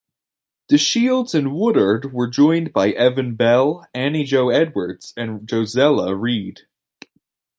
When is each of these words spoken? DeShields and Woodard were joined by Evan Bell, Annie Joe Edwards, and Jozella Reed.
DeShields 0.71 1.35
and 1.35 1.53
Woodard 1.53 2.11
were 2.11 2.27
joined 2.27 2.73
by 2.73 2.89
Evan 2.89 3.35
Bell, 3.35 3.87
Annie 3.93 4.23
Joe 4.23 4.49
Edwards, 4.49 5.13
and 5.15 5.47
Jozella 5.47 6.19
Reed. 6.19 6.61